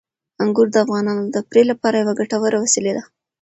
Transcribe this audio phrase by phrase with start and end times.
[0.43, 3.03] انګور د افغانانو د تفریح لپاره یوه ګټوره وسیله ده.